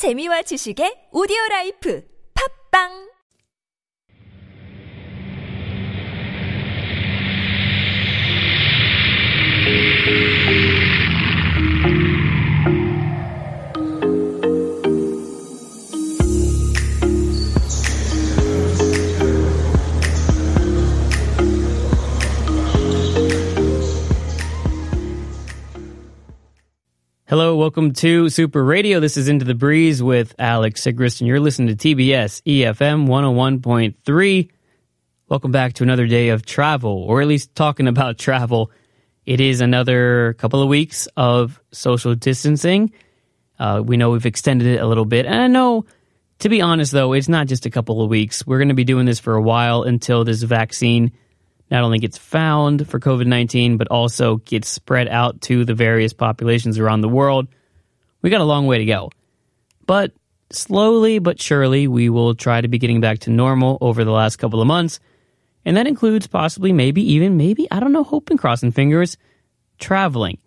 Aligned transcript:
재미와 0.00 0.40
지식의 0.48 1.12
오디오 1.12 1.36
라이프. 1.50 2.00
팝빵 2.32 3.09
Hello, 27.30 27.54
welcome 27.54 27.92
to 27.92 28.28
Super 28.28 28.64
Radio. 28.64 28.98
This 28.98 29.16
is 29.16 29.28
Into 29.28 29.44
the 29.44 29.54
Breeze 29.54 30.02
with 30.02 30.34
Alex 30.36 30.82
Sigrist, 30.82 31.20
and 31.20 31.28
you're 31.28 31.38
listening 31.38 31.76
to 31.76 31.94
TBS 31.94 32.42
EFM 32.42 33.06
101.3. 33.06 34.50
Welcome 35.28 35.52
back 35.52 35.74
to 35.74 35.84
another 35.84 36.08
day 36.08 36.30
of 36.30 36.44
travel, 36.44 36.90
or 36.90 37.20
at 37.20 37.28
least 37.28 37.54
talking 37.54 37.86
about 37.86 38.18
travel. 38.18 38.72
It 39.26 39.40
is 39.40 39.60
another 39.60 40.34
couple 40.38 40.60
of 40.60 40.68
weeks 40.68 41.06
of 41.16 41.60
social 41.70 42.16
distancing. 42.16 42.92
Uh, 43.60 43.80
we 43.84 43.96
know 43.96 44.10
we've 44.10 44.26
extended 44.26 44.66
it 44.66 44.80
a 44.80 44.86
little 44.88 45.04
bit, 45.04 45.24
and 45.24 45.40
I 45.40 45.46
know, 45.46 45.84
to 46.40 46.48
be 46.48 46.60
honest 46.60 46.90
though, 46.90 47.12
it's 47.12 47.28
not 47.28 47.46
just 47.46 47.64
a 47.64 47.70
couple 47.70 48.02
of 48.02 48.10
weeks. 48.10 48.44
We're 48.44 48.58
going 48.58 48.70
to 48.70 48.74
be 48.74 48.82
doing 48.82 49.06
this 49.06 49.20
for 49.20 49.36
a 49.36 49.42
while 49.42 49.84
until 49.84 50.24
this 50.24 50.42
vaccine 50.42 51.12
not 51.70 51.84
only 51.84 51.98
gets 51.98 52.18
found 52.18 52.88
for 52.88 52.98
COVID 52.98 53.26
19, 53.26 53.76
but 53.76 53.88
also 53.88 54.36
gets 54.36 54.68
spread 54.68 55.08
out 55.08 55.40
to 55.42 55.64
the 55.64 55.74
various 55.74 56.12
populations 56.12 56.78
around 56.78 57.00
the 57.00 57.08
world. 57.08 57.48
We 58.22 58.30
got 58.30 58.40
a 58.40 58.44
long 58.44 58.66
way 58.66 58.78
to 58.78 58.84
go. 58.84 59.10
But 59.86 60.12
slowly 60.50 61.18
but 61.18 61.40
surely, 61.40 61.86
we 61.86 62.08
will 62.08 62.34
try 62.34 62.60
to 62.60 62.68
be 62.68 62.78
getting 62.78 63.00
back 63.00 63.20
to 63.20 63.30
normal 63.30 63.78
over 63.80 64.04
the 64.04 64.10
last 64.10 64.36
couple 64.36 64.60
of 64.60 64.66
months. 64.66 65.00
And 65.64 65.76
that 65.76 65.86
includes 65.86 66.26
possibly, 66.26 66.72
maybe, 66.72 67.14
even, 67.14 67.36
maybe, 67.36 67.70
I 67.70 67.80
don't 67.80 67.92
know, 67.92 68.04
hoping, 68.04 68.38
crossing 68.38 68.72
fingers, 68.72 69.16
traveling. 69.78 70.38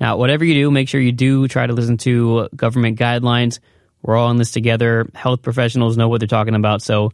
Now, 0.00 0.16
whatever 0.16 0.44
you 0.44 0.54
do, 0.54 0.70
make 0.70 0.88
sure 0.88 1.00
you 1.00 1.12
do 1.12 1.46
try 1.46 1.66
to 1.66 1.72
listen 1.72 1.98
to 1.98 2.48
government 2.56 2.98
guidelines. 2.98 3.60
We're 4.02 4.16
all 4.16 4.30
in 4.30 4.38
this 4.38 4.50
together. 4.50 5.08
Health 5.14 5.42
professionals 5.42 5.96
know 5.96 6.08
what 6.08 6.20
they're 6.20 6.26
talking 6.26 6.54
about. 6.54 6.82
So 6.82 7.12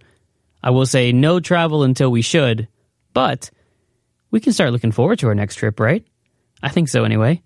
I 0.63 0.71
will 0.71 0.87
say 0.87 1.13
no 1.13 1.41
travel 1.41 1.83
until 1.83 2.11
we 2.11 2.23
should, 2.23 2.69
but 3.13 3.51
we 4.31 4.41
can 4.41 4.53
start 4.53 4.73
looking 4.73 4.93
forward 4.93 5.19
to 5.21 5.29
our 5.29 5.35
next 5.35 5.57
trip, 5.57 5.81
right? 5.81 6.05
I 6.63 6.69
think 6.69 6.89
so 6.89 7.05
anyway. 7.05 7.43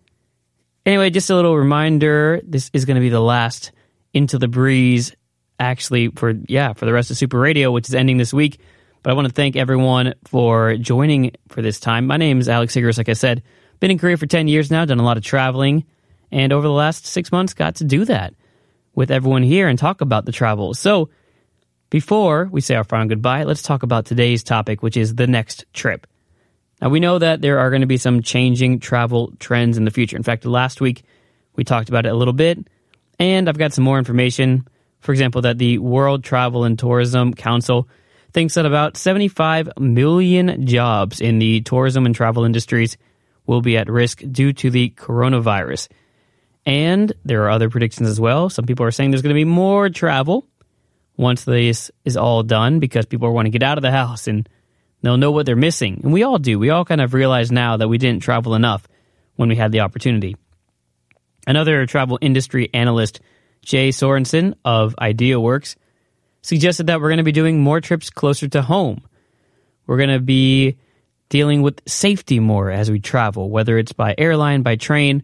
Anyway, 0.85 1.11
just 1.11 1.31
a 1.31 1.35
little 1.35 1.57
reminder 1.57 2.41
this 2.45 2.71
is 2.73 2.85
going 2.85 2.97
to 2.97 3.01
be 3.01 3.09
the 3.09 3.21
last 3.21 3.73
Into 4.13 4.39
the 4.39 4.49
Breeze, 4.49 5.15
actually, 5.59 6.09
for, 6.09 6.33
yeah, 6.49 6.73
for 6.73 6.87
the 6.87 6.93
rest 6.93 7.11
of 7.11 7.17
Super 7.17 7.39
Radio, 7.39 7.71
which 7.71 7.89
is 7.89 7.95
ending 7.95 8.17
this 8.17 8.35
week. 8.35 8.59
But 9.03 9.11
I 9.11 9.15
want 9.15 9.29
to 9.29 9.35
thank 9.35 9.57
everyone 9.57 10.15
for 10.25 10.77
joining 10.77 11.33
for 11.49 11.63
this 11.63 11.79
time. 11.79 12.07
My 12.07 12.17
name 12.17 12.39
is 12.39 12.49
Alex 12.49 12.75
Sigrist, 12.75 12.99
like 12.99 13.09
I 13.09 13.15
said. 13.15 13.43
Been 13.81 13.91
in 13.91 13.99
Korea 13.99 14.17
for 14.17 14.27
10 14.27 14.49
years 14.49 14.71
now, 14.71 14.85
done 14.85 15.01
a 15.01 15.05
lot 15.05 15.17
of 15.17 15.25
traveling, 15.25 15.85
and 16.31 16.53
over 16.53 16.67
the 16.67 16.73
last 16.73 17.07
six 17.07 17.33
months 17.33 17.53
got 17.53 17.77
to 17.77 17.85
do 17.85 18.05
that 18.05 18.35
with 18.95 19.11
everyone 19.11 19.43
here 19.43 19.69
and 19.69 19.79
talk 19.79 20.01
about 20.01 20.25
the 20.25 20.33
travel. 20.33 20.75
So, 20.75 21.11
before 21.91 22.49
we 22.51 22.61
say 22.61 22.75
our 22.75 22.85
final 22.85 23.09
goodbye, 23.09 23.45
let's 23.45 23.63
talk 23.63 23.83
about 23.83 24.07
today's 24.07 24.43
topic, 24.43 24.83
which 24.83 24.97
is 24.97 25.15
the 25.15 25.27
next 25.27 25.67
trip. 25.73 26.07
Now, 26.83 26.89
we 26.89 26.99
know 26.99 27.21
that 27.21 27.41
there 27.41 27.61
are 27.61 27.71
going 27.71 27.83
to 27.83 27.87
be 27.87 27.97
some 27.97 28.23
changing 28.23 28.81
travel 28.81 29.33
trends 29.39 29.79
in 29.79 29.85
the 29.85 29.93
future. 29.93 30.17
In 30.17 30.25
fact, 30.25 30.45
last 30.45 30.81
week 30.81 31.05
we 31.55 31.63
talked 31.63 31.89
about 31.89 32.07
it 32.07 32.09
a 32.09 32.17
little 32.17 32.35
bit, 32.35 32.59
and 33.21 33.49
I've 33.49 33.57
got 33.57 33.73
some 33.73 33.85
more 33.85 33.99
information. 33.99 34.67
For 34.99 35.13
example, 35.13 35.43
that 35.43 35.59
the 35.59 35.79
World 35.79 36.25
Travel 36.25 36.65
and 36.65 36.77
Tourism 36.77 37.35
Council 37.35 37.89
thinks 38.33 38.55
that 38.55 38.67
about 38.67 38.97
75 38.97 39.69
million 39.79 40.67
jobs 40.67 41.21
in 41.21 41.39
the 41.39 41.61
tourism 41.61 42.05
and 42.05 42.17
travel 42.17 42.45
industries 42.45 42.97
will 43.47 43.63
be 43.63 43.77
at 43.77 43.89
risk 43.89 44.21
due 44.33 44.53
to 44.55 44.69
the 44.69 44.91
coronavirus. 44.91 45.89
And 46.67 47.13
there 47.25 47.45
are 47.45 47.51
other 47.51 47.71
predictions 47.71 48.09
as 48.09 48.19
well. 48.19 48.51
Some 48.51 48.65
people 48.67 48.85
are 48.87 48.91
saying 48.91 49.13
there's 49.13 49.23
going 49.23 49.35
to 49.35 49.39
be 49.39 49.45
more 49.45 49.89
travel 49.89 50.49
once 51.17 51.45
this 51.45 51.93
is 52.05 52.17
all 52.17 52.43
done 52.43 52.81
because 52.81 53.07
people 53.07 53.33
want 53.33 53.47
to 53.47 53.51
get 53.51 53.63
out 53.63 53.79
of 53.79 53.83
the 53.83 53.93
house 53.93 54.27
and 54.27 54.49
they'll 55.03 55.17
know 55.17 55.31
what 55.31 55.47
they're 55.47 55.57
missing. 55.57 56.01
And 56.03 56.13
we 56.13 56.23
all 56.23 56.39
do. 56.39 56.59
We 56.59 56.71
all 56.71 56.85
kind 56.85 57.01
of 57.01 57.15
realize 57.15 57.53
now 57.53 57.77
that 57.77 57.89
we 57.89 57.99
didn't 57.99 58.23
travel 58.23 58.55
enough 58.55 58.87
when 59.37 59.49
we 59.49 59.57
had 59.57 59.73
the 59.73 59.81
opportunity. 59.81 60.37
Another 61.47 61.87
travel 61.87 62.19
industry 62.21 62.71
analyst, 62.73 63.21
Jay 63.63 63.91
Sorensen 63.91 64.55
of 64.65 64.95
IdeaWorks, 65.01 65.77
suggested 66.43 66.87
that 66.87 67.01
we're 67.01 67.09
going 67.09 67.19
to 67.19 67.25
be 67.25 67.33
doing 67.33 67.61
more 67.61 67.81
trips 67.81 68.11
closer 68.11 68.49
to 68.49 68.63
home. 68.63 69.03
We're 69.87 69.97
going 69.97 70.11
to 70.11 70.21
be 70.21 70.77
dealing 71.29 71.63
with 71.63 71.81
safety 71.87 72.41
more 72.41 72.71
as 72.71 72.91
we 72.91 73.01
travel, 73.01 73.51
whether 73.51 73.79
it's 73.79 73.93
by 73.93 74.15
airline, 74.19 74.63
by 74.63 74.77
train. 74.77 75.23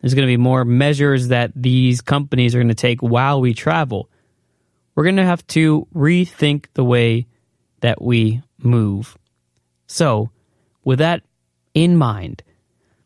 There's 0.00 0.14
going 0.14 0.26
to 0.26 0.32
be 0.32 0.36
more 0.36 0.64
measures 0.64 1.28
that 1.28 1.52
these 1.56 2.00
companies 2.00 2.54
are 2.54 2.58
going 2.58 2.68
to 2.68 2.74
take 2.74 3.00
while 3.00 3.40
we 3.40 3.54
travel. 3.54 4.10
We're 4.94 5.04
going 5.04 5.16
to 5.16 5.24
have 5.24 5.46
to 5.48 5.88
rethink 5.94 6.66
the 6.74 6.84
way 6.84 7.26
that 7.80 8.00
we 8.00 8.42
move. 8.66 9.16
So, 9.86 10.30
with 10.84 10.98
that 10.98 11.22
in 11.74 11.96
mind, 11.96 12.42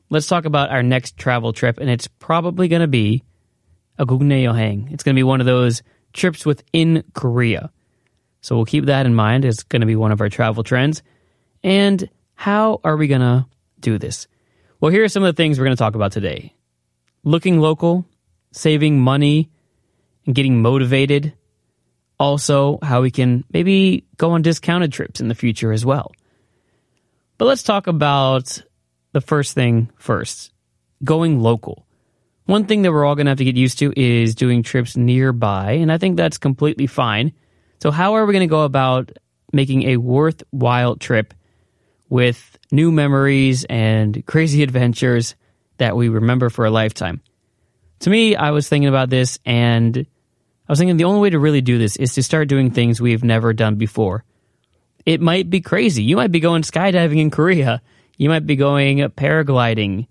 let's 0.09 0.27
talk 0.27 0.45
about 0.45 0.71
our 0.71 0.83
next 0.83 1.17
travel 1.17 1.53
trip, 1.53 1.79
and 1.79 1.89
it's 1.89 2.09
probably 2.09 2.69
going 2.69 2.83
to 2.83 2.89
be 2.89 3.23
a 3.99 4.07
Gugneyohang. 4.07 4.93
It's 4.93 5.03
going 5.03 5.15
to 5.15 5.19
be 5.19 5.25
one 5.25 5.41
of 5.41 5.47
those 5.47 5.83
trips 6.13 6.45
within 6.45 7.05
Korea. 7.15 7.71
So 8.41 8.57
we'll 8.57 8.65
keep 8.65 8.87
that 8.87 9.07
in 9.07 9.15
mind. 9.15 9.45
It's 9.45 9.63
going 9.63 9.81
to 9.81 9.87
be 9.87 9.97
one 9.97 10.13
of 10.13 10.21
our 10.21 10.29
travel 10.29 10.63
trends. 10.63 11.03
And 11.63 12.09
how 12.35 12.81
are 12.83 12.97
we 12.97 13.07
going 13.07 13.21
to 13.21 13.47
do 13.79 13.99
this? 13.99 14.27
Well, 14.81 14.91
here 14.91 15.05
are 15.05 15.09
some 15.09 15.23
of 15.23 15.35
the 15.35 15.41
things 15.41 15.59
we're 15.59 15.67
going 15.67 15.77
to 15.77 15.83
talk 15.83 15.95
about 15.95 16.13
today 16.13 16.55
looking 17.23 17.61
local, 17.61 18.07
saving 18.53 18.99
money, 18.99 19.51
and 20.25 20.35
getting 20.35 20.63
motivated. 20.63 21.35
Also, 22.21 22.79
how 22.83 23.01
we 23.01 23.11
can 23.11 23.45
maybe 23.51 24.05
go 24.19 24.33
on 24.33 24.43
discounted 24.43 24.93
trips 24.93 25.23
in 25.23 25.29
the 25.29 25.35
future 25.35 25.73
as 25.73 25.87
well. 25.87 26.13
But 27.39 27.47
let's 27.47 27.63
talk 27.63 27.87
about 27.87 28.63
the 29.13 29.23
first 29.23 29.55
thing 29.55 29.91
first 29.97 30.53
going 31.03 31.41
local. 31.41 31.87
One 32.45 32.67
thing 32.67 32.83
that 32.83 32.93
we're 32.93 33.07
all 33.07 33.15
going 33.15 33.25
to 33.25 33.31
have 33.31 33.39
to 33.39 33.45
get 33.45 33.57
used 33.57 33.79
to 33.79 33.99
is 33.99 34.35
doing 34.35 34.63
trips 34.63 34.99
nearby, 34.99 35.73
and 35.73 35.91
I 35.91 35.97
think 35.97 36.19
that's 36.19 36.37
completely 36.37 36.87
fine. 36.87 37.33
So, 37.81 37.91
how 37.91 38.17
are 38.17 38.27
we 38.27 38.35
going 38.35 38.47
to 38.47 38.53
go 38.53 38.65
about 38.65 39.13
making 39.51 39.85
a 39.85 39.97
worthwhile 39.97 40.97
trip 40.97 41.33
with 42.11 42.59
new 42.71 42.93
memories 42.93 43.65
and 43.65 44.27
crazy 44.27 44.63
adventures 44.63 45.37
that 45.79 45.97
we 45.97 46.11
remember 46.11 46.51
for 46.51 46.67
a 46.67 46.71
lifetime? 46.71 47.23
To 48.01 48.11
me, 48.11 48.37
I 48.37 48.51
was 48.51 48.69
thinking 48.69 48.89
about 48.89 49.09
this, 49.09 49.39
and 49.47 50.07
I 50.71 50.73
was 50.73 50.79
thinking 50.79 50.99
the 50.99 51.03
only 51.03 51.19
way 51.19 51.31
to 51.31 51.39
really 51.41 51.63
do 51.63 51.79
this 51.79 51.97
is 51.97 52.15
to 52.15 52.23
start 52.23 52.47
doing 52.47 52.71
things 52.71 53.01
we've 53.01 53.25
never 53.25 53.53
done 53.53 53.75
before. 53.75 54.23
It 55.05 55.21
might 55.21 55.51
be 55.51 55.61
crazy. 55.61 56.05
You 56.05 56.15
might 56.15 56.31
be 56.31 56.39
going 56.39 56.63
skydiving 56.63 57.19
in 57.19 57.33
Korea, 57.33 57.83
you 58.17 58.29
might 58.29 58.47
be 58.47 58.55
going 58.55 58.99
paragliding 58.99 60.07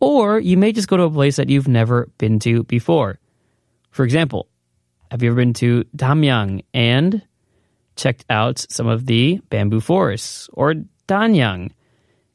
or 0.00 0.38
you 0.40 0.58
may 0.58 0.72
just 0.72 0.88
go 0.88 0.98
to 0.98 1.04
a 1.04 1.10
place 1.10 1.36
that 1.36 1.48
you've 1.48 1.68
never 1.68 2.10
been 2.18 2.38
to 2.40 2.64
before. 2.64 3.18
For 3.92 4.04
example, 4.04 4.46
have 5.10 5.22
you 5.22 5.30
ever 5.30 5.36
been 5.36 5.54
to 5.54 5.84
Damyang 5.96 6.64
and 6.74 7.22
checked 7.96 8.26
out 8.28 8.58
some 8.68 8.86
of 8.86 9.06
the 9.06 9.40
bamboo 9.48 9.80
forests 9.80 10.50
or 10.52 10.74
Danyang 11.08 11.70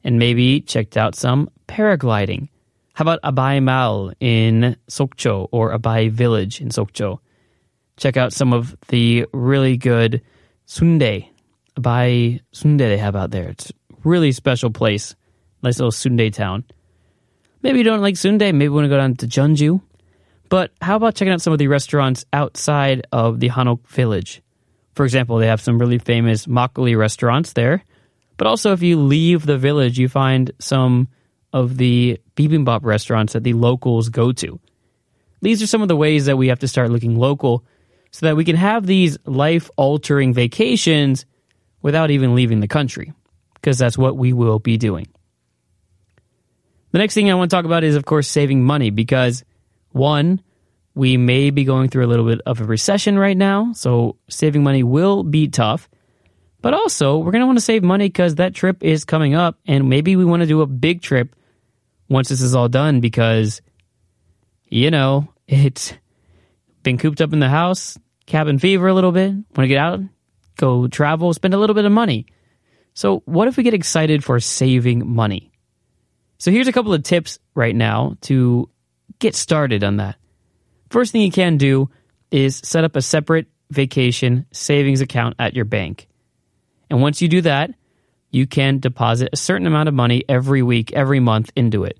and 0.02 0.18
maybe 0.18 0.60
checked 0.60 0.96
out 0.96 1.14
some 1.14 1.48
paragliding? 1.68 2.48
How 2.94 3.04
about 3.04 3.22
Abai 3.22 3.62
Maeul 3.62 4.12
in 4.18 4.76
Sokcho 4.88 5.46
or 5.52 5.72
Abai 5.78 6.10
Village 6.10 6.60
in 6.60 6.70
Sokcho? 6.70 7.20
Check 8.00 8.16
out 8.16 8.32
some 8.32 8.54
of 8.54 8.74
the 8.88 9.26
really 9.34 9.76
good 9.76 10.22
sundae, 10.64 11.28
by 11.78 12.40
sundae 12.50 12.88
they 12.88 12.96
have 12.96 13.14
out 13.14 13.30
there. 13.30 13.50
It's 13.50 13.70
a 13.70 13.74
really 14.04 14.32
special 14.32 14.70
place, 14.70 15.14
nice 15.62 15.78
little 15.78 15.92
sundae 15.92 16.30
town. 16.30 16.64
Maybe 17.60 17.76
you 17.76 17.84
don't 17.84 18.00
like 18.00 18.16
sundae. 18.16 18.52
Maybe 18.52 18.64
you 18.64 18.72
want 18.72 18.86
to 18.86 18.88
go 18.88 18.96
down 18.96 19.16
to 19.16 19.26
Jeonju. 19.26 19.82
But 20.48 20.72
how 20.80 20.96
about 20.96 21.14
checking 21.14 21.34
out 21.34 21.42
some 21.42 21.52
of 21.52 21.58
the 21.58 21.68
restaurants 21.68 22.24
outside 22.32 23.06
of 23.12 23.38
the 23.38 23.50
Hanok 23.50 23.86
village? 23.86 24.40
For 24.94 25.04
example, 25.04 25.36
they 25.36 25.48
have 25.48 25.60
some 25.60 25.78
really 25.78 25.98
famous 25.98 26.46
makgeolli 26.46 26.96
restaurants 26.96 27.52
there. 27.52 27.84
But 28.38 28.46
also, 28.46 28.72
if 28.72 28.82
you 28.82 28.98
leave 28.98 29.44
the 29.44 29.58
village, 29.58 29.98
you 29.98 30.08
find 30.08 30.52
some 30.58 31.08
of 31.52 31.76
the 31.76 32.18
bibimbap 32.34 32.82
restaurants 32.82 33.34
that 33.34 33.44
the 33.44 33.52
locals 33.52 34.08
go 34.08 34.32
to. 34.32 34.58
These 35.42 35.62
are 35.62 35.66
some 35.66 35.82
of 35.82 35.88
the 35.88 35.96
ways 35.96 36.24
that 36.24 36.38
we 36.38 36.48
have 36.48 36.60
to 36.60 36.68
start 36.68 36.90
looking 36.90 37.18
local 37.18 37.62
so 38.10 38.26
that 38.26 38.36
we 38.36 38.44
can 38.44 38.56
have 38.56 38.86
these 38.86 39.18
life 39.24 39.70
altering 39.76 40.34
vacations 40.34 41.26
without 41.82 42.10
even 42.10 42.34
leaving 42.34 42.60
the 42.60 42.68
country, 42.68 43.12
because 43.54 43.78
that's 43.78 43.96
what 43.96 44.16
we 44.16 44.32
will 44.32 44.58
be 44.58 44.76
doing. 44.76 45.06
The 46.92 46.98
next 46.98 47.14
thing 47.14 47.30
I 47.30 47.34
want 47.34 47.50
to 47.50 47.56
talk 47.56 47.64
about 47.64 47.84
is, 47.84 47.94
of 47.94 48.04
course, 48.04 48.28
saving 48.28 48.64
money 48.64 48.90
because 48.90 49.44
one, 49.92 50.42
we 50.94 51.16
may 51.16 51.50
be 51.50 51.64
going 51.64 51.88
through 51.88 52.04
a 52.04 52.08
little 52.08 52.26
bit 52.26 52.40
of 52.46 52.60
a 52.60 52.64
recession 52.64 53.18
right 53.18 53.36
now, 53.36 53.72
so 53.74 54.16
saving 54.28 54.62
money 54.62 54.82
will 54.82 55.22
be 55.22 55.48
tough. 55.48 55.88
But 56.62 56.74
also, 56.74 57.16
we're 57.18 57.30
going 57.30 57.40
to 57.40 57.46
want 57.46 57.58
to 57.58 57.64
save 57.64 57.82
money 57.82 58.08
because 58.08 58.34
that 58.34 58.54
trip 58.54 58.82
is 58.82 59.04
coming 59.04 59.34
up, 59.34 59.58
and 59.66 59.88
maybe 59.88 60.16
we 60.16 60.24
want 60.24 60.42
to 60.42 60.46
do 60.46 60.60
a 60.62 60.66
big 60.66 61.00
trip 61.00 61.34
once 62.08 62.28
this 62.28 62.42
is 62.42 62.54
all 62.54 62.68
done 62.68 63.00
because, 63.00 63.62
you 64.68 64.90
know, 64.90 65.28
it's 65.46 65.94
been 66.82 66.98
cooped 66.98 67.20
up 67.20 67.32
in 67.32 67.40
the 67.40 67.48
house, 67.48 67.98
cabin 68.26 68.58
fever 68.58 68.88
a 68.88 68.94
little 68.94 69.12
bit, 69.12 69.32
want 69.32 69.58
to 69.58 69.68
get 69.68 69.78
out, 69.78 70.00
go 70.56 70.86
travel, 70.88 71.32
spend 71.34 71.54
a 71.54 71.58
little 71.58 71.74
bit 71.74 71.84
of 71.84 71.92
money. 71.92 72.26
So, 72.94 73.22
what 73.24 73.48
if 73.48 73.56
we 73.56 73.62
get 73.62 73.74
excited 73.74 74.24
for 74.24 74.40
saving 74.40 75.08
money? 75.08 75.52
So, 76.38 76.50
here's 76.50 76.68
a 76.68 76.72
couple 76.72 76.92
of 76.92 77.02
tips 77.02 77.38
right 77.54 77.74
now 77.74 78.16
to 78.22 78.68
get 79.18 79.34
started 79.34 79.84
on 79.84 79.98
that. 79.98 80.16
First 80.90 81.12
thing 81.12 81.22
you 81.22 81.30
can 81.30 81.56
do 81.56 81.90
is 82.30 82.60
set 82.64 82.84
up 82.84 82.96
a 82.96 83.02
separate 83.02 83.46
vacation 83.70 84.46
savings 84.52 85.00
account 85.00 85.36
at 85.38 85.54
your 85.54 85.64
bank. 85.64 86.08
And 86.88 87.00
once 87.00 87.22
you 87.22 87.28
do 87.28 87.40
that, 87.42 87.70
you 88.30 88.46
can 88.46 88.78
deposit 88.78 89.30
a 89.32 89.36
certain 89.36 89.66
amount 89.66 89.88
of 89.88 89.94
money 89.94 90.24
every 90.28 90.62
week, 90.62 90.92
every 90.92 91.20
month 91.20 91.50
into 91.56 91.84
it. 91.84 91.98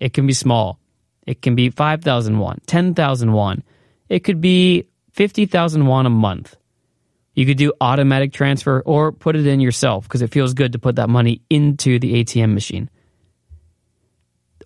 It 0.00 0.12
can 0.12 0.26
be 0.26 0.32
small. 0.32 0.78
It 1.26 1.40
can 1.40 1.54
be 1.54 1.70
5,000 1.70 2.38
won, 2.38 2.60
10,000 2.66 3.32
won. 3.32 3.62
It 4.12 4.24
could 4.24 4.42
be 4.42 4.88
50,000 5.12 5.86
won 5.86 6.04
a 6.04 6.10
month. 6.10 6.54
You 7.34 7.46
could 7.46 7.56
do 7.56 7.72
automatic 7.80 8.34
transfer 8.34 8.82
or 8.84 9.10
put 9.10 9.36
it 9.36 9.46
in 9.46 9.58
yourself 9.58 10.04
because 10.04 10.20
it 10.20 10.30
feels 10.30 10.52
good 10.52 10.72
to 10.72 10.78
put 10.78 10.96
that 10.96 11.08
money 11.08 11.40
into 11.48 11.98
the 11.98 12.22
ATM 12.22 12.52
machine. 12.52 12.90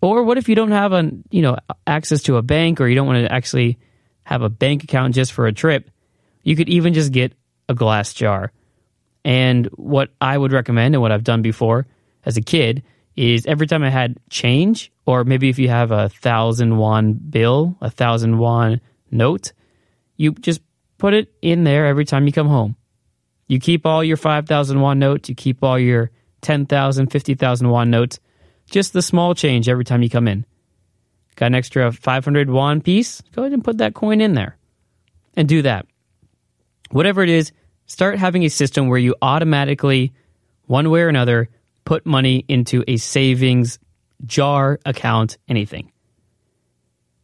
Or 0.03 0.25
what 0.25 0.37
if 0.37 0.49
you 0.49 0.57
don't 0.57 0.73
have 0.73 0.93
a, 0.93 1.13
you 1.31 1.43
know, 1.43 1.59
access 1.87 2.23
to 2.23 2.39
a 2.39 2.43
bank 2.43 2.81
or 2.81 2.89
you 2.89 2.97
don't 2.97 3.07
want 3.07 3.25
to 3.25 3.33
actually 3.33 3.79
have 4.25 4.43
a 4.43 4.49
bank 4.49 4.83
account 4.83 5.15
just 5.15 5.33
for 5.33 5.47
a 5.47 5.53
trip? 5.53 5.93
You 6.43 6.57
could 6.57 6.69
even 6.69 6.93
just 6.93 7.13
get 7.13 7.33
a 7.69 7.75
glass 7.75 8.15
jar. 8.15 8.51
And 9.25 9.67
what 9.67 10.11
I 10.21 10.37
would 10.37 10.51
recommend 10.51 10.97
and 10.97 11.03
what 11.03 11.13
I've 11.13 11.23
done 11.23 11.43
before 11.43 11.87
as 12.25 12.37
a 12.37 12.43
kid 12.43 12.83
is 13.15 13.47
every 13.47 13.69
time 13.69 13.85
I 13.85 13.91
had 13.91 14.19
change, 14.29 14.91
or 15.07 15.23
maybe 15.23 15.49
if 15.51 15.61
you 15.61 15.69
have 15.69 15.93
a 15.93 16.09
thousand 16.09 16.79
won 16.79 17.13
bill, 17.13 17.77
a 17.81 17.91
thousand 17.91 18.39
won 18.39 18.81
note, 19.17 19.53
you 20.17 20.33
just 20.33 20.61
put 20.99 21.15
it 21.15 21.33
in 21.43 21.65
there 21.65 21.87
every 21.87 22.05
time 22.05 22.27
you 22.27 22.33
come 22.33 22.49
home. 22.49 22.77
You 23.49 23.61
keep 23.61 23.87
all 23.87 24.03
your 24.03 24.17
5,000 24.17 24.81
won 24.81 24.99
notes, 24.99 25.29
you 25.29 25.35
keep 25.35 25.63
all 25.63 25.79
your 25.79 26.11
10,000, 26.43 27.07
50,000 27.09 27.69
won 27.69 27.91
notes, 27.91 28.19
just 28.71 28.93
the 28.93 29.03
small 29.03 29.35
change 29.35 29.69
every 29.69 29.85
time 29.85 30.03
you 30.03 30.11
come 30.11 30.29
in. 30.29 30.45
Got 31.37 31.47
an 31.47 31.55
extra 31.55 31.93
500 31.93 32.51
won 32.51 32.81
piece? 32.81 33.21
Go 33.33 33.43
ahead 33.43 33.53
and 33.53 33.65
put 33.65 33.79
that 33.79 33.95
coin 33.95 34.21
in 34.21 34.35
there 34.35 34.57
and 35.35 35.49
do 35.49 35.63
that. 35.63 35.87
Whatever 36.91 37.23
it 37.23 37.29
is, 37.29 37.53
start 37.87 38.19
having 38.19 38.45
a 38.45 38.49
system 38.49 38.89
where 38.89 38.99
you 38.99 39.15
automatically, 39.21 40.13
one 40.67 40.91
way 40.91 41.03
or 41.03 41.09
another, 41.09 41.49
put 41.85 42.07
money 42.07 42.45
into 42.49 42.83
a 42.89 42.97
savings 42.97 43.79
jar 44.25 44.81
account, 44.85 45.37
anything. 45.49 45.93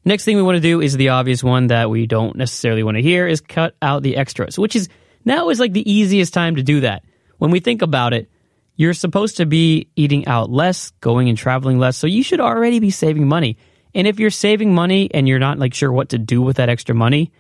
Next 0.05 0.25
thing 0.25 0.37
we 0.37 0.43
want 0.43 0.57
to 0.57 0.61
do 0.61 0.81
is 0.81 0.97
the 0.97 1.11
obvious 1.11 1.45
one 1.45 1.69
that 1.69 1.89
we 1.89 2.07
don't 2.07 2.37
necessarily 2.37 2.83
want 2.83 2.97
to 2.97 3.03
hear 3.03 3.27
is 3.27 3.41
cut 3.41 3.77
out 3.81 4.03
the 4.03 4.17
extras, 4.17 4.59
which 4.59 4.75
is 4.75 4.89
now 5.25 5.51
is 5.51 5.61
like 5.61 5.73
the 5.73 5.91
easiest 5.91 6.35
time 6.35 6.57
to 6.57 6.63
do 6.63 6.81
that. 6.81 7.05
When 7.39 7.51
we 7.51 7.61
think 7.61 7.83
about 7.83 8.13
it, 8.13 8.29
you're 8.75 8.95
supposed 8.95 9.37
to 9.37 9.47
be 9.47 9.89
eating 9.95 10.27
out 10.27 10.51
less, 10.51 10.91
going 11.01 11.29
and 11.29 11.39
traveling 11.39 11.79
less, 11.79 11.97
so 11.97 12.07
you 12.07 12.23
should 12.23 12.41
already 12.41 12.81
be 12.81 12.91
saving 12.91 13.29
money. 13.29 13.59
And 13.95 14.07
if 14.07 14.19
you're 14.19 14.31
saving 14.31 14.75
money 14.75 15.09
and 15.13 15.29
you're 15.29 15.39
not 15.39 15.59
like 15.59 15.75
sure 15.75 15.93
what 15.93 16.09
to 16.11 16.19
do 16.19 16.43
with 16.43 16.57
that 16.57 16.69
extra 16.69 16.95
money, 16.95 17.31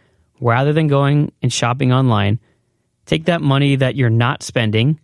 rather 0.40 0.72
than 0.72 0.86
going 0.88 1.32
and 1.42 1.52
shopping 1.52 1.92
online, 1.92 2.38
take 3.06 3.24
that 3.24 3.40
money 3.40 3.76
that 3.76 3.96
you're 3.96 4.10
not 4.10 4.42
spending, 4.42 5.00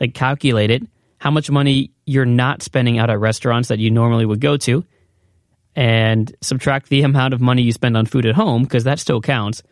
like 0.00 0.14
calculate 0.14 0.70
it, 0.70 0.82
how 1.18 1.30
much 1.30 1.50
money 1.50 1.90
you're 2.06 2.24
not 2.24 2.62
spending 2.62 2.98
out 2.98 3.10
at 3.10 3.18
restaurants 3.18 3.68
that 3.68 3.78
you 3.78 3.90
normally 3.90 4.24
would 4.24 4.40
go 4.40 4.56
to, 4.56 4.84
and 5.74 6.34
subtract 6.40 6.88
the 6.88 7.02
amount 7.02 7.34
of 7.34 7.40
money 7.40 7.62
you 7.62 7.72
spend 7.72 7.96
on 7.96 8.06
food 8.06 8.26
at 8.26 8.34
home, 8.34 8.62
because 8.62 8.84
that 8.84 8.98
still 8.98 9.20
counts, 9.20 9.62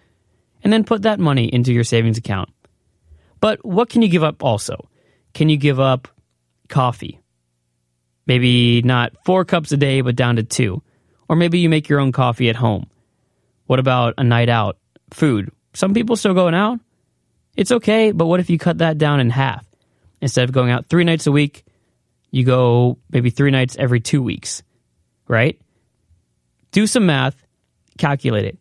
and 0.62 0.72
then 0.72 0.84
put 0.84 1.02
that 1.02 1.20
money 1.20 1.52
into 1.52 1.72
your 1.72 1.84
savings 1.84 2.18
account. 2.18 2.48
But 3.40 3.64
what 3.64 3.88
can 3.88 4.02
you 4.02 4.08
give 4.08 4.24
up 4.24 4.42
also? 4.44 4.88
Can 5.34 5.48
you 5.48 5.56
give 5.56 5.80
up 5.80 6.08
coffee? 6.68 7.20
Maybe 8.26 8.82
not 8.82 9.12
four 9.24 9.44
cups 9.44 9.72
a 9.72 9.76
day, 9.76 10.02
but 10.02 10.16
down 10.16 10.36
to 10.36 10.42
two. 10.42 10.82
Or 11.28 11.36
maybe 11.36 11.58
you 11.58 11.68
make 11.68 11.88
your 11.88 12.00
own 12.00 12.12
coffee 12.12 12.48
at 12.48 12.56
home. 12.56 12.88
What 13.66 13.78
about 13.78 14.14
a 14.18 14.24
night 14.24 14.48
out? 14.48 14.78
Food. 15.12 15.52
Some 15.74 15.94
people 15.94 16.16
still 16.16 16.34
going 16.34 16.54
out. 16.54 16.80
It's 17.56 17.72
okay, 17.72 18.12
but 18.12 18.26
what 18.26 18.40
if 18.40 18.50
you 18.50 18.58
cut 18.58 18.78
that 18.78 18.98
down 18.98 19.20
in 19.20 19.30
half? 19.30 19.64
Instead 20.20 20.44
of 20.44 20.52
going 20.52 20.70
out 20.70 20.86
three 20.86 21.04
nights 21.04 21.26
a 21.26 21.32
week, 21.32 21.64
you 22.30 22.44
go 22.44 22.98
maybe 23.10 23.30
three 23.30 23.50
nights 23.50 23.76
every 23.78 24.00
two 24.00 24.22
weeks, 24.22 24.62
right? 25.26 25.60
Do 26.72 26.86
some 26.86 27.06
math, 27.06 27.44
calculate 27.98 28.44
it. 28.44 28.58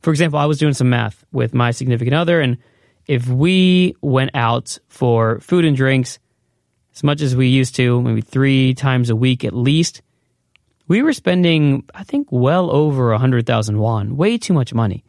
For 0.00 0.10
example, 0.10 0.38
I 0.38 0.46
was 0.46 0.58
doing 0.58 0.74
some 0.74 0.90
math 0.90 1.24
with 1.32 1.54
my 1.54 1.70
significant 1.70 2.14
other, 2.14 2.40
and 2.40 2.58
if 3.06 3.28
we 3.28 3.94
went 4.00 4.32
out 4.34 4.78
for 4.88 5.38
food 5.40 5.64
and 5.64 5.76
drinks 5.76 6.18
as 6.94 7.02
much 7.02 7.22
as 7.22 7.34
we 7.34 7.48
used 7.48 7.76
to, 7.76 8.02
maybe 8.02 8.20
three 8.20 8.74
times 8.74 9.10
a 9.10 9.16
week 9.16 9.44
at 9.44 9.54
least, 9.54 10.02
we 10.88 11.02
were 11.02 11.12
spending, 11.12 11.84
I 11.94 12.04
think, 12.04 12.28
well 12.30 12.70
over 12.70 13.10
100,000 13.10 13.78
won, 13.78 14.16
way 14.16 14.36
too 14.38 14.52
much 14.52 14.74
money. 14.74 15.04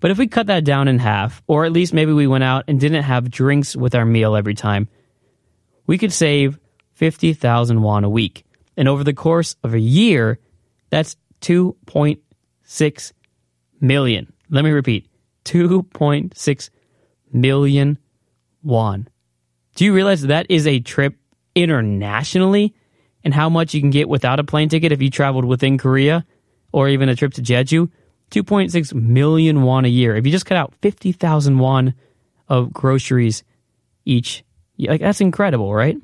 But 0.00 0.10
if 0.10 0.18
we 0.18 0.26
cut 0.26 0.46
that 0.48 0.64
down 0.64 0.86
in 0.86 0.98
half, 0.98 1.42
or 1.46 1.64
at 1.64 1.72
least 1.72 1.94
maybe 1.94 2.12
we 2.12 2.26
went 2.26 2.44
out 2.44 2.64
and 2.68 2.78
didn't 2.78 3.02
have 3.04 3.30
drinks 3.30 3.74
with 3.74 3.94
our 3.94 4.04
meal 4.04 4.36
every 4.36 4.54
time, 4.54 4.88
we 5.86 5.98
could 5.98 6.12
save 6.12 6.58
50,000 6.92 7.82
won 7.82 8.04
a 8.04 8.08
week. 8.08 8.44
And 8.76 8.86
over 8.88 9.02
the 9.02 9.14
course 9.14 9.56
of 9.64 9.74
a 9.74 9.80
year, 9.80 10.38
that's 10.90 11.16
2.6 11.44 13.12
million. 13.78 14.32
Let 14.48 14.64
me 14.64 14.70
repeat 14.70 15.10
2.6 15.44 16.70
million 17.32 17.98
won. 18.62 19.08
Do 19.74 19.84
you 19.84 19.92
realize 19.92 20.22
that 20.22 20.46
is 20.48 20.66
a 20.66 20.80
trip 20.80 21.16
internationally 21.54 22.74
and 23.22 23.34
how 23.34 23.50
much 23.50 23.74
you 23.74 23.82
can 23.82 23.90
get 23.90 24.08
without 24.08 24.40
a 24.40 24.44
plane 24.44 24.70
ticket 24.70 24.90
if 24.90 25.02
you 25.02 25.10
traveled 25.10 25.44
within 25.44 25.76
Korea 25.76 26.24
or 26.72 26.88
even 26.88 27.10
a 27.10 27.14
trip 27.14 27.34
to 27.34 27.42
Jeju? 27.42 27.90
2.6 28.30 28.94
million 28.94 29.62
won 29.62 29.84
a 29.84 29.88
year. 29.88 30.16
If 30.16 30.24
you 30.24 30.32
just 30.32 30.46
cut 30.46 30.56
out 30.56 30.72
50,000 30.80 31.58
won 31.58 31.92
of 32.48 32.72
groceries 32.72 33.44
each, 34.06 34.44
like 34.78 35.02
that's 35.02 35.20
incredible, 35.20 35.74
right? 35.74 35.98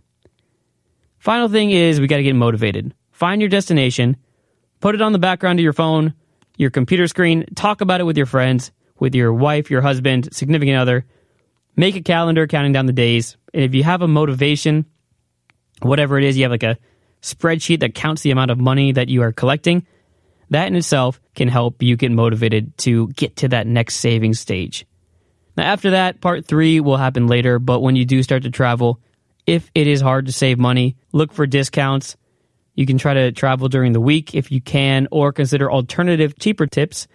Final 1.18 1.49
thing 1.49 1.70
is 1.70 1.99
we 1.99 2.06
got 2.09 2.18
to 2.18 2.23
get 2.23 2.37
motivated. 2.37 2.92
Find 3.11 3.40
your 3.40 3.49
destination, 3.49 4.18
put 4.80 4.94
it 4.94 5.02
on 5.02 5.12
the 5.12 5.18
background 5.18 5.58
of 5.58 5.64
your 5.64 5.72
phone, 5.72 6.14
your 6.56 6.70
computer 6.70 7.06
screen, 7.06 7.46
talk 7.54 7.80
about 7.80 8.00
it 8.00 8.04
with 8.04 8.16
your 8.16 8.26
friends, 8.26 8.72
with 8.99 9.14
your 9.14 9.32
wife, 9.32 9.70
your 9.70 9.80
husband, 9.80 10.28
significant 10.32 10.76
other 10.76 11.04
make 11.80 11.96
a 11.96 12.02
calendar 12.02 12.46
counting 12.46 12.72
down 12.72 12.87
the 12.87 12.92
days. 12.92 13.37
And 13.54 13.64
if 13.64 13.75
you 13.75 13.82
have 13.82 14.02
a 14.02 14.08
motivation, 14.08 14.84
whatever 15.80 16.18
it 16.18 16.25
is, 16.25 16.37
you 16.37 16.44
have 16.44 16.52
like 16.52 16.62
a 16.62 16.76
spreadsheet 17.22 17.80
that 17.80 17.94
counts 17.94 18.22
the 18.22 18.30
amount 18.30 18.50
of 18.50 18.58
money 18.58 18.92
that 18.92 19.08
you 19.08 19.22
are 19.22 19.32
collecting, 19.32 19.87
that 20.50 20.66
in 20.66 20.76
itself 20.76 21.20
can 21.34 21.49
help 21.49 21.82
you 21.82 21.96
get 21.96 22.12
motivated 22.12 22.76
to 22.78 23.08
get 23.08 23.37
to 23.37 23.49
that 23.49 23.66
next 23.66 23.96
saving 23.96 24.34
stage. 24.34 24.87
Now, 25.56 25.64
after 25.64 25.90
that, 25.90 26.20
part 26.20 26.46
three 26.46 26.80
will 26.80 26.96
happen 26.96 27.26
later, 27.26 27.58
but 27.58 27.80
when 27.80 27.96
you 27.96 28.04
do 28.04 28.22
start 28.22 28.44
to 28.44 28.50
travel, 28.50 29.00
if 29.46 29.70
it 29.75 29.87
is 29.87 30.00
hard 30.00 30.26
to 30.26 30.32
save 30.32 30.58
money, 30.58 30.96
look 31.12 31.32
for 31.32 31.46
discounts. 31.46 32.16
You 32.80 32.87
can 32.87 32.96
try 32.96 33.12
to 33.12 33.30
travel 33.30 33.68
during 33.68 33.92
the 33.92 34.00
week 34.00 34.34
if 34.34 34.50
you 34.50 34.62
can, 34.62 35.06
or 35.10 35.34
consider 35.34 35.70
alternative, 35.70 36.38
cheaper 36.38 36.66
tips, 36.66 37.08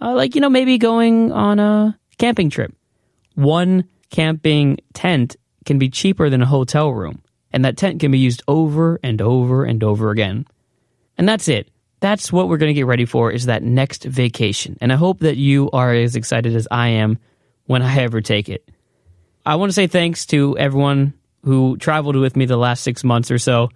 uh, 0.00 0.14
like, 0.14 0.36
you 0.36 0.40
know, 0.40 0.48
maybe 0.48 0.78
going 0.78 1.32
on 1.32 1.58
a 1.58 1.98
camping 2.16 2.48
trip. 2.48 2.72
One 3.34 3.88
camping 4.10 4.78
tent 4.94 5.34
can 5.66 5.80
be 5.80 5.88
cheaper 5.88 6.30
than 6.30 6.42
a 6.42 6.46
hotel 6.46 6.90
room, 6.90 7.22
and 7.52 7.64
that 7.64 7.76
tent 7.76 7.98
can 7.98 8.12
be 8.12 8.20
used 8.20 8.44
over 8.46 9.00
and 9.02 9.20
over 9.20 9.64
and 9.64 9.82
over 9.82 10.10
again. 10.10 10.46
And 11.18 11.28
that's 11.28 11.48
it. 11.48 11.72
That's 11.98 12.32
what 12.32 12.48
we're 12.48 12.58
going 12.58 12.70
to 12.70 12.78
get 12.80 12.86
ready 12.86 13.04
for 13.04 13.32
is 13.32 13.46
that 13.46 13.64
next 13.64 14.04
vacation. 14.04 14.78
And 14.80 14.92
I 14.92 14.96
hope 14.96 15.18
that 15.18 15.36
you 15.36 15.72
are 15.72 15.92
as 15.92 16.14
excited 16.14 16.54
as 16.54 16.68
I 16.70 16.86
am 16.86 17.18
when 17.66 17.82
I 17.82 17.98
ever 17.98 18.20
take 18.20 18.48
it. 18.48 18.70
I 19.44 19.56
want 19.56 19.70
to 19.70 19.74
say 19.74 19.88
thanks 19.88 20.24
to 20.26 20.56
everyone 20.56 21.14
who 21.44 21.76
traveled 21.78 22.14
with 22.14 22.36
me 22.36 22.44
the 22.44 22.56
last 22.56 22.84
six 22.84 23.02
months 23.02 23.32
or 23.32 23.38
so. 23.38 23.70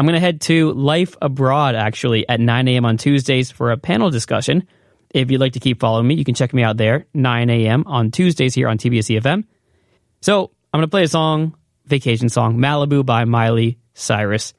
I'm 0.00 0.06
going 0.06 0.14
to 0.14 0.20
head 0.20 0.40
to 0.42 0.72
Life 0.72 1.14
Abroad 1.20 1.74
actually 1.74 2.26
at 2.26 2.40
9 2.40 2.68
a.m. 2.68 2.86
on 2.86 2.96
Tuesdays 2.96 3.50
for 3.50 3.70
a 3.70 3.76
panel 3.76 4.08
discussion 4.08 4.66
if 5.12 5.30
you'd 5.30 5.40
like 5.40 5.54
to 5.54 5.60
keep 5.60 5.80
following 5.80 6.06
me, 6.06 6.14
you 6.14 6.24
can 6.24 6.34
check 6.34 6.54
me 6.54 6.62
out 6.62 6.76
there, 6.76 7.06
9 7.14 7.50
a.m. 7.50 7.84
on 7.86 8.10
Tuesdays 8.10 8.54
here 8.54 8.68
on 8.68 8.78
TBS 8.78 9.20
EFM. 9.20 9.44
So 10.20 10.50
I'm 10.72 10.78
going 10.78 10.86
to 10.86 10.90
play 10.90 11.02
a 11.02 11.08
song, 11.08 11.56
vacation 11.86 12.28
song, 12.28 12.58
Malibu 12.58 13.04
by 13.04 13.24
Miley 13.24 13.78
Cyrus. 13.94 14.54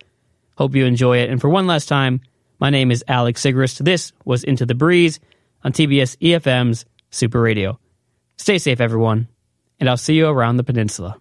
Hope 0.57 0.75
you 0.75 0.85
enjoy 0.85 1.19
it. 1.19 1.29
And 1.29 1.39
for 1.39 1.49
one 1.49 1.67
last 1.67 1.87
time, 1.87 2.21
my 2.59 2.69
name 2.69 2.91
is 2.91 3.03
Alex 3.07 3.41
Sigrist. 3.41 3.79
This 3.79 4.11
was 4.25 4.43
Into 4.43 4.65
the 4.65 4.75
Breeze. 4.75 5.19
on 5.63 5.71
TBS 5.71 6.17
EFM's 6.17 6.85
Super 7.11 7.41
Radio. 7.41 7.79
Stay 8.37 8.57
safe, 8.57 8.81
everyone, 8.81 9.27
and 9.79 9.89
I'll 9.89 9.97
see 9.97 10.15
you 10.15 10.27
around 10.27 10.57
the 10.57 10.63
peninsula. 10.63 11.17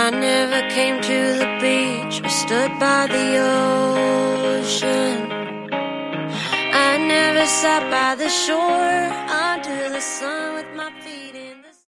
I 0.00 0.10
never 0.10 0.60
came 0.76 1.00
to 1.10 1.18
the 1.42 1.50
beach 1.60 2.22
or 2.24 2.28
stood 2.28 2.72
by 2.78 3.08
the 3.14 3.28
ocean. 4.52 5.16
I 6.88 6.98
never 7.14 7.44
sat 7.46 7.82
by 7.90 8.14
the 8.14 8.28
shore 8.28 9.00
under 9.48 9.90
the 9.90 10.00
sun 10.00 10.54
with 10.54 10.70
my. 10.76 11.07